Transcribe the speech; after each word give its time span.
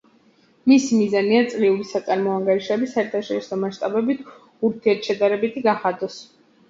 მისი 0.69 0.95
მიზანია 1.01 1.41
წლიური 1.51 1.85
საწარმო 1.89 2.33
ანგარიშები 2.37 2.89
საერთაშორისო 2.95 3.59
მასშტაბებით 3.65 4.25
ურთიერთ 4.71 5.11
შედარებითი 5.11 5.65
გახადოს. 5.69 6.19